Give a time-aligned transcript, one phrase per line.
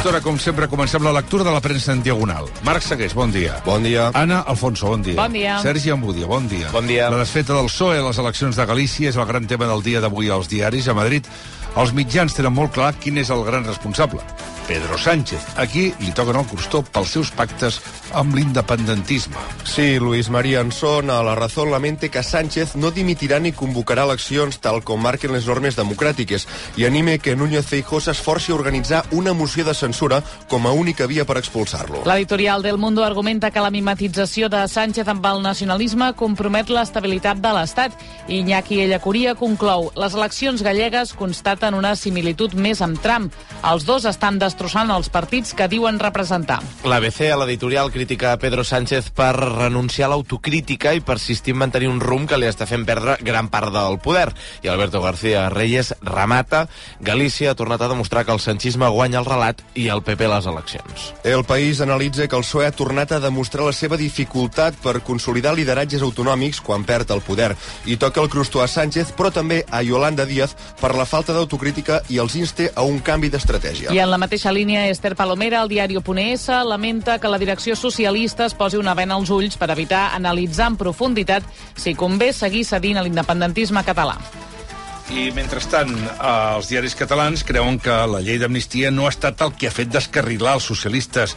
[0.00, 2.46] Hora, com sempre, comencem la lectura de la premsa en diagonal.
[2.64, 3.58] Marc Segués, bon dia.
[3.66, 4.06] Bon dia.
[4.16, 5.18] Anna Alfonso, bon dia.
[5.18, 5.58] Bon dia.
[5.60, 6.70] Sergi Ambudia, bon dia.
[6.72, 7.10] Bon dia.
[7.12, 10.00] La desfeta del PSOE a les eleccions de Galícia és el gran tema del dia
[10.00, 10.88] d'avui als diaris.
[10.88, 11.28] A Madrid,
[11.76, 14.24] els mitjans tenen molt clar quin és el gran responsable.
[14.70, 15.42] Pedro Sánchez.
[15.58, 17.80] Aquí li toquen el crostó pels seus pactes
[18.14, 19.34] amb l'independentisme.
[19.66, 24.60] Sí, Luis María Ansón a La Razón lamente que Sánchez no dimitirà ni convocarà eleccions
[24.62, 26.46] tal com marquen les normes democràtiques
[26.78, 31.06] i anime que Núñez Feijó s'esforci a organitzar una moció de censura com a única
[31.10, 32.04] via per expulsar-lo.
[32.06, 37.54] L'editorial del Mundo argumenta que la mimetització de Sánchez amb el nacionalisme compromet l'estabilitat de
[37.58, 37.98] l'Estat.
[38.28, 43.34] Iñaki Ellacuria conclou les eleccions gallegues constaten una similitud més amb Trump.
[43.68, 46.60] Els dos estan destrossant els partits que diuen representar.
[46.88, 51.90] L'ABC, a l'editorial, critica a Pedro Sánchez per renunciar a l'autocrítica i persistir en mantenir
[51.92, 54.30] un rumb que li està fent perdre gran part del poder.
[54.64, 56.66] I Alberto García Reyes remata
[57.00, 60.46] Galícia ha tornat a demostrar que el sanchisme guanya el relat i el PP les
[60.46, 61.12] eleccions.
[61.24, 65.54] El país analitza que el PSOE ha tornat a demostrar la seva dificultat per consolidar
[65.54, 67.52] lideratges autonòmics quan perd el poder
[67.84, 72.02] i toca el crostó a Sánchez, però també a Yolanda Díaz per la falta d'autocrítica
[72.08, 73.90] i els inste a un canvi d'estratègia.
[73.92, 78.46] I en la mateixa línia, Esther Palomera, al diari Oponés, lamenta que la direcció socialista
[78.46, 81.42] es posi una vena als ulls per evitar analitzar en profunditat
[81.74, 84.16] si convé seguir cedint a l'independentisme català.
[85.10, 89.56] I, mentrestant, eh, els diaris catalans creuen que la llei d'amnistia no ha estat el
[89.58, 91.34] que ha fet descarrilar els socialistes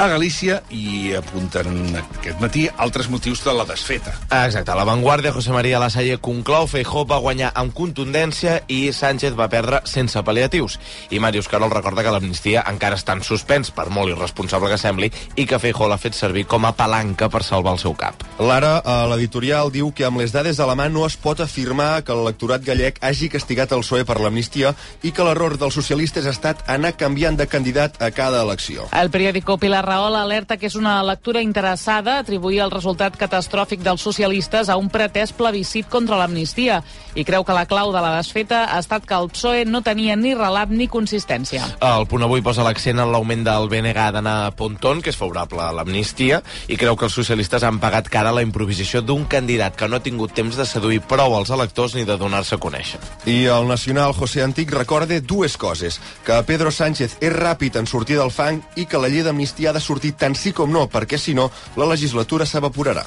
[0.00, 4.14] a Galícia i apunten aquest matí altres motius de la desfeta.
[4.30, 8.94] Ah, Exacte, a la Vanguardia, José María Lasalle conclou, Feijó va guanyar amb contundència i
[8.96, 10.78] Sánchez va perdre sense pal·liatius.
[11.12, 15.10] I Màrius Carol recorda que l'amnistia encara està en suspens, per molt irresponsable que sembli,
[15.36, 18.24] i que Feijó l'ha fet servir com a palanca per salvar el seu cap.
[18.40, 22.06] L'Ara, a l'editorial, diu que amb les dades a la mà no es pot afirmar
[22.08, 24.72] que l'electorat gallec hagi castigat el PSOE per l'amnistia
[25.04, 28.88] i que l'error dels socialistes ha estat anar canviant de candidat a cada elecció.
[28.96, 34.04] El periòdico Pilar Rahola alerta que és una lectura interessada atribuir el resultat catastròfic dels
[34.06, 36.76] socialistes a un pretès plebiscit contra l'amnistia
[37.18, 40.14] i creu que la clau de la desfeta ha estat que el PSOE no tenia
[40.14, 41.64] ni relat ni consistència.
[41.82, 45.72] El punt avui posa l'accent en l'augment del BNG d'Anna Pontón, que és favorable a
[45.74, 46.38] l'amnistia,
[46.70, 49.98] i creu que els socialistes han pagat cara a la improvisació d'un candidat que no
[49.98, 53.02] ha tingut temps de seduir prou als electors ni de donar-se a conèixer.
[53.26, 58.22] I el nacional José Antic recorda dues coses, que Pedro Sánchez és ràpid en sortir
[58.22, 61.18] del fang i que la llei d'amnistia ha de sortir tant sí com no, perquè
[61.18, 63.04] si no, la legislatura s'evaporarà.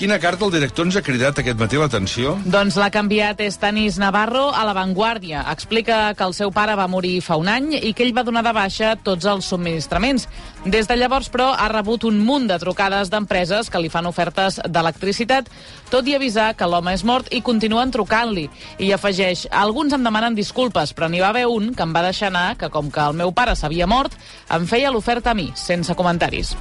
[0.00, 2.30] Quina carta el director ens ha cridat aquest matí l'atenció?
[2.48, 5.42] Doncs l'ha canviat Estanis Navarro a La Vanguardia.
[5.52, 8.40] Explica que el seu pare va morir fa un any i que ell va donar
[8.46, 10.24] de baixa tots els subministraments.
[10.64, 14.56] Des de llavors, però, ha rebut un munt de trucades d'empreses que li fan ofertes
[14.64, 15.52] d'electricitat,
[15.92, 18.46] tot i avisar que l'home és mort i continuen trucant-li.
[18.80, 22.32] I afegeix, alguns em demanen disculpes, però n'hi va haver un que em va deixar
[22.32, 24.16] anar que, com que el meu pare s'havia mort,
[24.48, 26.56] em feia l'oferta a mi, sense comentaris.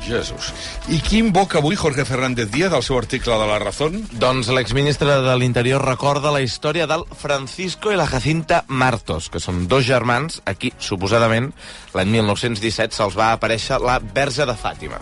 [0.00, 0.52] Jesús.
[0.88, 3.98] I qui invoca avui Jorge Fernández Díaz del seu article de La Razón?
[4.18, 9.66] Doncs l'exministre de l'Interior recorda la història del Francisco i la Jacinta Martos, que són
[9.68, 11.50] dos germans, aquí, suposadament,
[11.94, 15.00] l'any 1917 se'ls va aparèixer la Verge de Fàtima.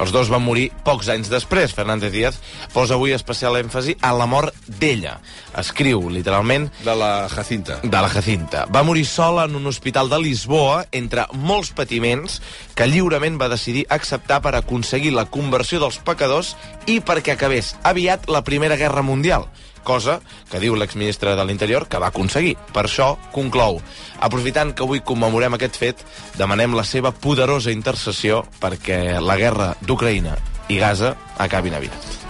[0.00, 1.74] Els dos van morir pocs anys després.
[1.76, 2.40] Fernández Díaz
[2.74, 5.18] posa avui especial èmfasi a la mort d'ella.
[5.58, 7.78] Escriu, literalment, De la Jacinta.
[7.82, 8.66] de la Jacinta.
[8.74, 12.40] Va morir sola en un hospital de Lisboa, entre molts patiments,
[12.78, 16.52] que lliurement va decidir acceptar per aconseguir la conversió dels pecadors
[16.86, 19.48] i perquè acabés aviat la Primera Guerra Mundial
[19.88, 20.18] cosa
[20.50, 22.58] que diu l'exministre de l'Interior que va aconseguir.
[22.76, 23.80] Per això, conclou,
[24.20, 26.06] aprofitant que avui commemorem aquest fet,
[26.36, 30.36] demanem la seva poderosa intercessió perquè la guerra d'Ucraïna
[30.68, 32.27] i Gaza acabin aviat.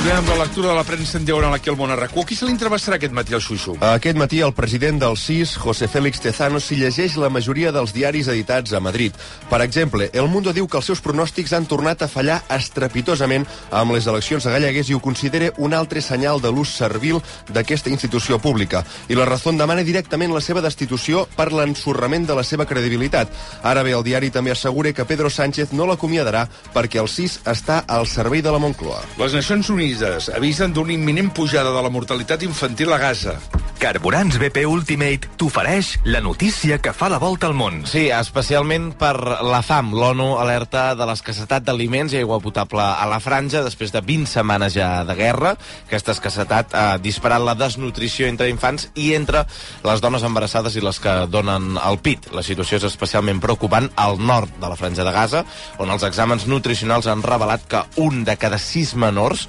[0.00, 2.22] Continuem amb la lectura de la premsa en diagonal aquí al món arracó.
[2.24, 3.74] Qui se l'intervestarà aquest matí al Xuixu?
[3.84, 8.30] Aquest matí el president del CIS, José Félix Tezano, s'hi llegeix la majoria dels diaris
[8.32, 9.12] editats a Madrid.
[9.50, 13.92] Per exemple, El Mundo diu que els seus pronòstics han tornat a fallar estrepitosament amb
[13.92, 17.20] les eleccions a Gallegues i ho considera un altre senyal de l'ús servil
[17.52, 18.86] d'aquesta institució pública.
[19.12, 23.28] I la Razón demana directament la seva destitució per l'ensorrament de la seva credibilitat.
[23.62, 27.84] Ara bé, el diari també assegura que Pedro Sánchez no l'acomiadarà perquè el CIS està
[27.84, 29.04] al servei de la Moncloa.
[29.20, 29.89] Les Nacions Unides
[30.34, 33.38] avisen d'una imminent pujada de la mortalitat infantil a Gaza.
[33.80, 37.78] Carburants BP Ultimate t'ofereix la notícia que fa la volta al món.
[37.88, 39.94] Sí, especialment per la fam.
[39.96, 44.74] L'ONU alerta de l'escassetat d'aliments i aigua potable a la franja després de 20 setmanes
[44.76, 45.54] ja de guerra.
[45.86, 49.46] Aquesta escassetat ha disparat la desnutrició entre infants i entre
[49.88, 52.28] les dones embarassades i les que donen el pit.
[52.36, 55.46] La situació és especialment preocupant al nord de la franja de Gaza,
[55.80, 59.48] on els exàmens nutricionals han revelat que un de cada sis menors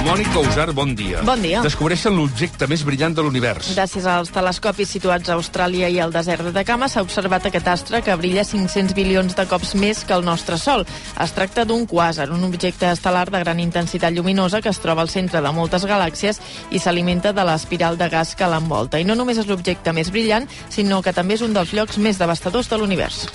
[0.00, 1.20] Mònica Usar, bon dia.
[1.28, 1.60] Bon dia.
[1.60, 3.68] Descobreixen l'objecte més brillant de l'univers.
[3.76, 8.00] Gràcies als telescopis situats a Austràlia i al desert de Cama s'ha observat aquest astre
[8.06, 10.86] que brilla 500 bilions de cops més que el nostre Sol.
[11.20, 15.12] Es tracta d'un quàsar, un objecte estel·lar de gran intensitat lluminosa que es troba al
[15.12, 16.40] centre de moltes galàxies
[16.72, 18.98] i s'alimenta de l'espiral de gas que l'envolta.
[18.98, 22.18] I no només és l'objecte més brillant, sinó que també és un dels llocs més
[22.18, 23.26] devastadors de l'univers.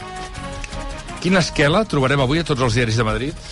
[1.22, 3.46] Quina esquela trobarem avui a tots els diaris de Madrid?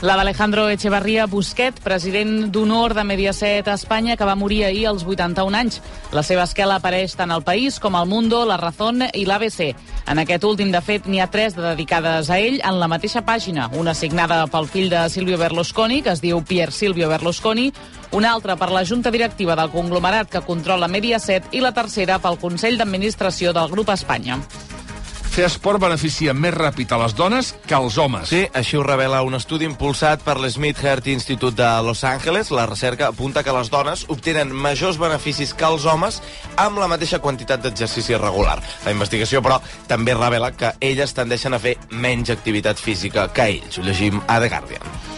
[0.00, 5.02] La d'Alejandro Echevarría Busquet, president d'honor de Mediaset a Espanya, que va morir ahir als
[5.02, 5.80] 81 anys.
[6.14, 9.74] La seva esquela apareix tant al País com al Mundo, La Razón i l'ABC.
[10.06, 13.24] En aquest últim, de fet, n'hi ha tres de dedicades a ell en la mateixa
[13.26, 13.66] pàgina.
[13.74, 17.72] Una signada pel fill de Silvio Berlusconi, que es diu Pier Silvio Berlusconi,
[18.12, 22.38] una altra per la Junta Directiva del conglomerat que controla Mediaset i la tercera pel
[22.38, 24.38] Consell d'Administració del Grup Espanya.
[25.38, 28.26] Fer esport beneficia més ràpid a les dones que als homes.
[28.26, 32.50] Sí, així ho revela un estudi impulsat per l'Smith Heart Institute de Los Angeles.
[32.50, 36.18] La recerca apunta que les dones obtenen majors beneficis que els homes
[36.56, 38.56] amb la mateixa quantitat d'exercici regular.
[38.82, 43.78] La investigació, però, també revela que elles tendeixen a fer menys activitat física que ells.
[43.78, 45.17] Ho llegim a The Guardian.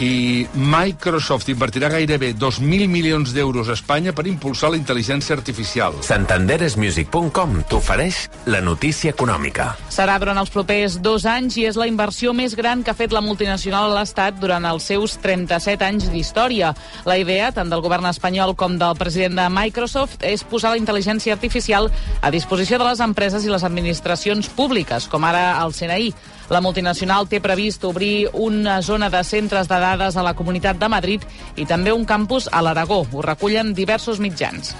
[0.00, 5.98] I Microsoft invertirà gairebé 2.000 milions d'euros a Espanya per impulsar la intel·ligència artificial.
[6.06, 9.74] Santanderesmusic.com t'ofereix la notícia econòmica.
[9.92, 13.12] Serà durant els propers dos anys i és la inversió més gran que ha fet
[13.12, 16.72] la multinacional a l'Estat durant els seus 37 anys d'història.
[17.04, 21.36] La idea, tant del govern espanyol com del president de Microsoft, és posar la intel·ligència
[21.36, 21.92] artificial
[22.24, 26.14] a disposició de les empreses i les administracions públiques, com ara el CNI.
[26.50, 30.88] La multinacional té previst obrir una zona de centres de dades a la Comunitat de
[30.90, 31.22] Madrid
[31.54, 33.04] i també un campus a l'Aragó.
[33.12, 34.74] Ho recullen diversos mitjans.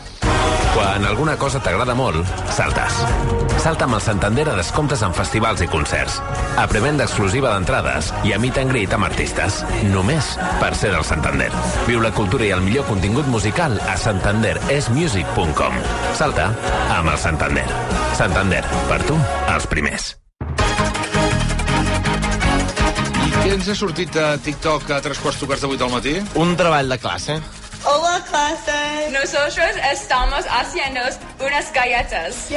[0.75, 2.99] Quan alguna cosa t'agrada molt, saltes.
[3.63, 6.21] Salta amb el Santander a descomptes en festivals i concerts.
[6.59, 9.61] A prevenda exclusiva d'entrades i a meet and greet amb artistes.
[9.91, 10.33] Només
[10.63, 11.51] per ser del Santander.
[11.89, 15.83] Viu la cultura i el millor contingut musical a santanderesmusic.com.
[16.19, 16.51] Salta
[16.97, 17.69] amb el Santander.
[18.19, 19.19] Santander, per tu,
[19.51, 20.15] els primers.
[23.51, 26.13] Ens ha sortit a TikTok a tres quarts tocats de vuit al matí?
[26.39, 27.41] Un treball de classe.
[27.83, 29.11] Hola, clase.
[29.11, 31.01] Nosotros estamos haciendo
[31.41, 32.49] unas galletas.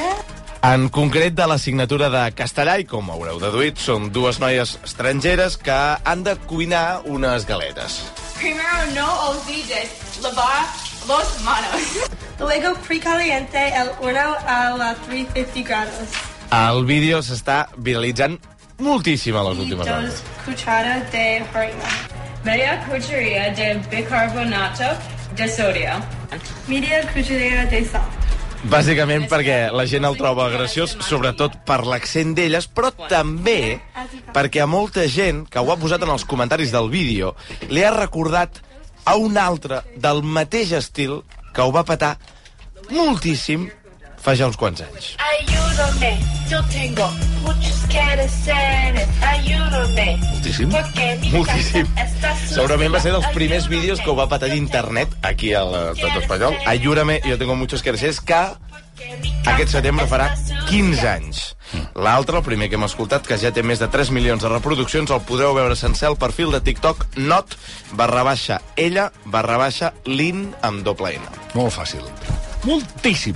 [0.62, 5.80] En concret de l'assignatura de castellà, i com haureu deduït, són dues noies estrangeres que
[6.04, 8.04] han de cuinar unes galetes.
[8.38, 10.62] Primero no olvides lavar
[11.08, 12.06] los manos.
[12.40, 16.22] Luego precaliente el horno a la 350 grados.
[16.54, 18.38] El vídeo s'està viralitzant
[18.84, 20.24] moltíssim a les últimes hores.
[20.46, 21.90] cucharadas de harina.
[22.44, 24.90] Media cucharilla de bicarbonato
[25.36, 25.94] de sodio.
[26.68, 28.10] Media cucharilla de sal.
[28.64, 33.82] Bàsicament perquè la gent el troba graciós, sobretot per l'accent d'elles, però també
[34.36, 37.34] perquè a molta gent que ho ha posat en els comentaris del vídeo
[37.70, 38.62] li ha recordat
[39.04, 41.22] a un altre del mateix estil
[41.54, 42.16] que ho va patar
[42.90, 43.68] moltíssim
[44.24, 45.14] fa ja uns quants anys.
[45.74, 47.12] Ayúdame, yo tengo
[47.42, 48.32] muchos quereres.
[49.22, 50.18] Ayúdame.
[50.18, 50.70] Moltíssim.
[50.70, 51.88] Porque mi Moltíssim.
[51.88, 52.56] casa está sucia.
[52.56, 56.54] Segurament va ser dels primers vídeos que ho va patar d'internet aquí a l'estat espanyol.
[56.70, 58.38] Ayúdame, yo tengo muchos quereres, que
[59.50, 60.30] aquest setembre farà
[60.70, 61.42] 15 anys.
[61.98, 65.10] L'altre, el primer que hem escoltat, que ja té més de 3 milions de reproduccions,
[65.10, 67.58] el podreu veure sencer al perfil de TikTok not
[67.98, 71.38] barra baixa ella barra baixa lin amb doble N.
[71.58, 72.06] Molt fàcil.
[72.64, 73.36] Moltíssim.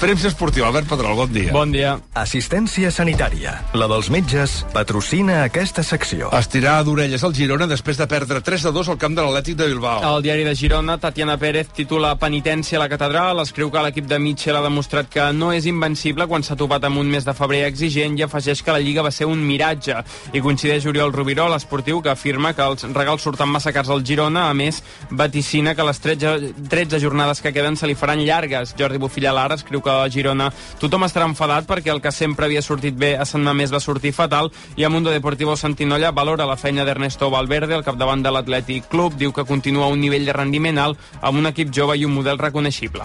[0.00, 0.66] Premsa esportiva.
[0.66, 1.52] Albert Pedrol, bon dia.
[1.54, 1.92] Bon dia.
[2.18, 3.52] Assistència sanitària.
[3.78, 6.32] La dels metges patrocina aquesta secció.
[6.34, 9.68] Estirar d'orelles al Girona després de perdre 3 de 2 al camp de l'Atlètic de
[9.70, 10.02] Bilbao.
[10.08, 13.38] El diari de Girona, Tatiana Pérez titula Penitència a la catedral.
[13.44, 16.98] Escriu que l'equip de Mitchell ha demostrat que no és invencible quan s'ha topat amb
[16.98, 20.02] un mes de febrer exigent i afegeix que la Lliga va ser un miratge.
[20.34, 24.48] I coincideix Oriol Rubiró, l'esportiu, que afirma que els regals surten massa cars al Girona.
[24.50, 28.74] A més, vaticina que les 13, 13 jornades que queden se li faran llargues Garrigues.
[28.78, 32.62] Jordi Bufilla Lara escriu que a Girona tothom estarà enfadat perquè el que sempre havia
[32.62, 36.56] sortit bé a Sant Mamés va sortir fatal i a Mundo Deportivo Santinolla valora la
[36.56, 39.16] feina d'Ernesto Valverde al capdavant de l'Atlètic Club.
[39.16, 42.38] Diu que continua un nivell de rendiment alt amb un equip jove i un model
[42.38, 43.04] reconeixible.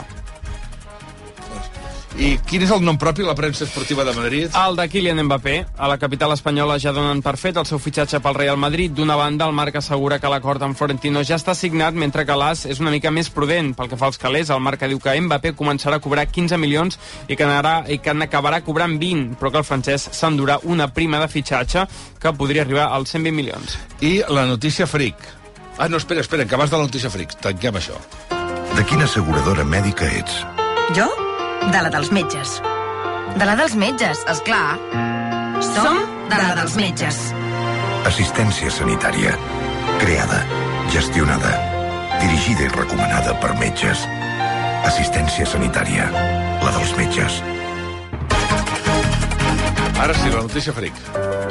[2.20, 4.52] I quin és el nom propi de la premsa esportiva de Madrid?
[4.58, 5.54] El de Kylian Mbappé.
[5.78, 8.92] A la capital espanyola ja donen per fet el seu fitxatge pel Real Madrid.
[8.92, 12.66] D'una banda, el Marc assegura que l'acord amb Florentino ja està signat, mentre que l'AS
[12.68, 13.72] és una mica més prudent.
[13.78, 17.00] Pel que fa als calés, el Marca diu que Mbappé començarà a cobrar 15 milions
[17.28, 21.22] i que, anarà, i que n'acabarà cobrant 20, però que el francès s'endurà una prima
[21.24, 21.88] de fitxatge
[22.20, 23.80] que podria arribar als 120 milions.
[24.02, 25.16] I la notícia fric.
[25.78, 27.40] Ah, no, espera, espera, que abans de la notícia fric.
[27.40, 27.96] Tanquem això.
[28.76, 30.44] De quina asseguradora mèdica ets?
[30.96, 31.08] Jo?
[31.70, 32.56] De la dels metges.
[33.38, 34.80] De la dels metges, és clar.
[35.62, 36.00] Som
[36.32, 37.20] de la dels metges.
[38.10, 39.36] Assistència sanitària.
[40.02, 40.40] Creada,
[40.90, 41.52] gestionada,
[42.18, 44.08] dirigida i recomanada per metges.
[44.90, 46.10] Assistència sanitària.
[46.66, 47.38] La dels metges.
[50.02, 50.98] Ara sí, la notícia fric.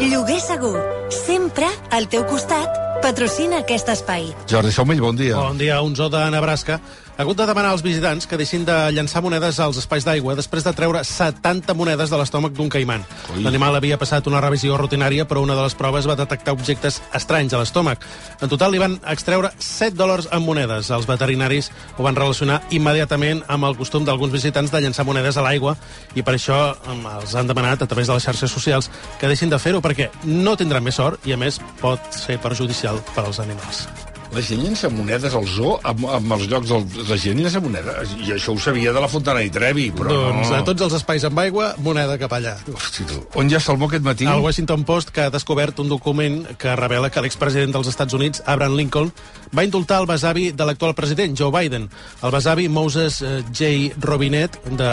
[0.03, 0.75] Lloguer segur.
[1.15, 2.75] Sempre al teu costat.
[3.01, 4.27] Patrocina aquest espai.
[4.51, 5.39] Jordi Saumell, bon dia.
[5.39, 5.79] Bon dia.
[5.87, 6.81] Un zoo de Nebraska
[7.21, 10.73] hagut de demanar als visitants que deixin de llançar monedes als espais d'aigua després de
[10.73, 13.05] treure 70 monedes de l'estómac d'un caiman.
[13.45, 17.53] L'animal havia passat una revisió rutinària, però una de les proves va detectar objectes estranys
[17.53, 18.07] a l'estómac.
[18.41, 20.91] En total li van extreure 7 dòlars en monedes.
[20.91, 25.45] Els veterinaris ho van relacionar immediatament amb el costum d'alguns visitants de llançar monedes a
[25.45, 25.77] l'aigua
[26.15, 29.59] i per això els han demanat a través de les xarxes socials que deixin de
[29.59, 34.10] fer-ho perquè no tindran més sort i a més pot ser perjudicial per als animals.
[34.31, 36.71] La gent llença monedes al zoo amb, amb els llocs...
[36.71, 38.13] Del, la gent llença monedes.
[38.23, 40.61] I això ho sabia de la Fontana i Trevi, però doncs no...
[40.61, 42.53] a tots els espais amb aigua, moneda cap allà.
[42.71, 43.19] Hosti, tu.
[43.41, 44.29] On hi ha salmó aquest matí?
[44.31, 48.45] El Washington Post que ha descobert un document que revela que l'expresident dels Estats Units,
[48.47, 49.11] Abraham Lincoln,
[49.51, 51.91] va indultar el besavi de l'actual president, Joe Biden.
[52.23, 53.99] El besavi Moses eh, J.
[53.99, 54.93] Robinette de,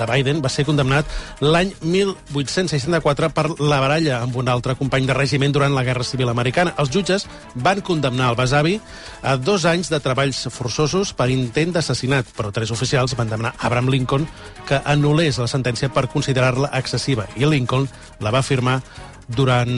[0.00, 5.20] de Biden va ser condemnat l'any 1864 per la baralla amb un altre company de
[5.20, 6.72] regiment durant la Guerra Civil Americana.
[6.80, 8.78] Els jutges van condemnar el besavi
[9.22, 13.66] a dos anys de treballs forçosos per intent d'assassinat, però tres oficials van demanar a
[13.66, 14.26] Abraham Lincoln
[14.68, 17.88] que anul·lés la sentència per considerar-la excessiva, i Lincoln
[18.20, 18.80] la va firmar
[19.28, 19.72] durant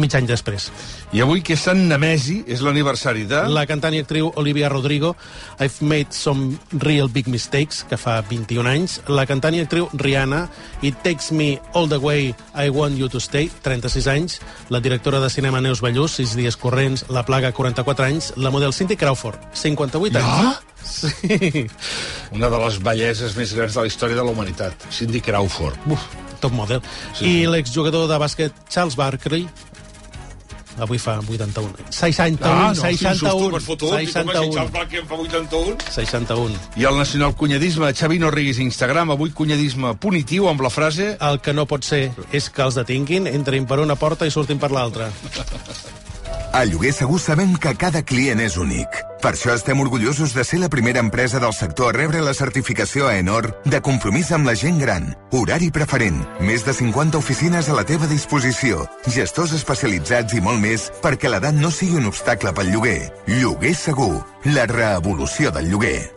[0.00, 0.70] mig any després.
[1.12, 3.42] I avui, que és Sant Nemesi, és l'aniversari de...
[3.52, 5.14] La cantant i actriu Olivia Rodrigo,
[5.60, 8.98] I've Made Some Real Big Mistakes, que fa 21 anys.
[9.08, 10.48] La cantant i actriu Rihanna,
[10.82, 14.40] It Takes Me All the Way I Want You to Stay, 36 anys.
[14.70, 17.06] La directora de cinema Neus Ballús, 6 dies corrents.
[17.08, 18.32] La Plaga, 44 anys.
[18.36, 20.36] La model Cindy Crawford, 58 Ja?
[20.48, 20.60] anys.
[20.84, 21.64] Sí.
[22.36, 24.74] Una de les belleses més grans de la història de la humanitat.
[24.92, 25.78] Cindy Crawford.
[25.88, 26.02] Uf,
[26.42, 26.82] top model.
[27.16, 29.46] Sí, I l'exjugador de bàsquet Charles Barkley,
[30.78, 31.86] avui fa 81.
[31.90, 33.88] 61, Ah, no, 61, quin susto, m'has fotut.
[33.88, 34.52] I com així, 61.
[34.54, 35.76] Charles Barkley en fa 81?
[35.90, 36.58] 61.
[36.76, 41.14] I el nacional cunyadisme, Xavi no riguis Instagram, avui cunyadisme punitiu amb la frase...
[41.20, 44.58] El que no pot ser és que els detinguin, entrin per una porta i surtin
[44.58, 45.10] per l'altra.
[46.54, 49.13] A Lloguer Segur sabem que cada client és únic.
[49.24, 53.06] Per això estem orgullosos de ser la primera empresa del sector a rebre la certificació
[53.08, 55.06] AENOR de compromís amb la gent gran.
[55.32, 60.90] Horari preferent, més de 50 oficines a la teva disposició, gestors especialitzats i molt més
[61.00, 62.98] perquè l'edat no sigui un obstacle pel lloguer.
[63.32, 66.13] Lloguer Segur, la revolució del lloguer.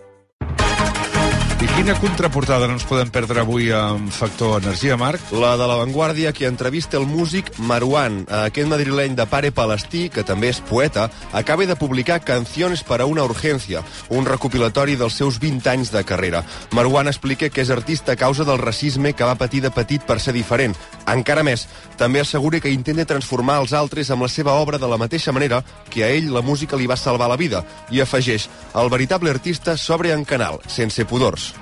[1.58, 5.32] I quina contraportada no ens podem perdre avui amb Factor Energia, Marc?
[5.34, 10.22] La de La Vanguardia, que entrevista el músic Marwan, aquest madrileny de pare palestí, que
[10.22, 13.82] també és poeta, acaba de publicar Canciones para una urgencia,
[14.14, 16.44] un recopilatori dels seus 20 anys de carrera.
[16.78, 20.20] Marwan explica que és artista a causa del racisme que va patir de petit per
[20.22, 20.78] ser diferent.
[21.10, 21.66] Encara més,
[21.98, 25.64] també assegura que intenta transformar els altres amb la seva obra de la mateixa manera
[25.90, 27.66] que a ell la música li va salvar la vida.
[27.90, 28.46] I afegeix,
[28.78, 31.57] el veritable artista s'obre en canal, sense pudors.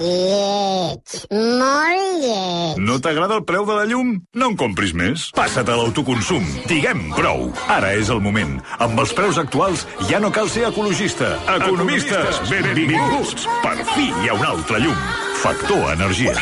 [0.00, 2.78] Lleig, molt lleig.
[2.80, 4.14] No t'agrada el preu de la llum?
[4.32, 5.26] No en compris més.
[5.36, 6.46] Passa't a l'autoconsum.
[6.70, 7.50] Diguem prou.
[7.68, 8.56] Ara és el moment.
[8.80, 11.34] Amb els preus actuals ja no cal ser ecologista.
[11.58, 13.44] Economistes, benvinguts.
[13.60, 15.06] Per fi hi ha un altre llum.
[15.44, 16.34] Factor Energia.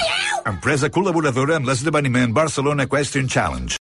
[0.49, 3.75] Empresa col·laboradora amb l'esdeveniment Barcelona Question Challenge.